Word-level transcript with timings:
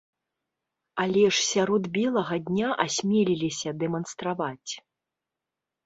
Але 1.03 1.25
ж 1.25 1.43
сярод 1.51 1.83
белага 1.99 2.35
дня 2.49 2.69
асмеліліся 2.87 3.69
дэманстраваць. 3.87 4.73